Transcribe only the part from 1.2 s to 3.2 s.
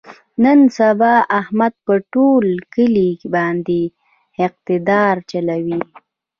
احمد په ټول کلي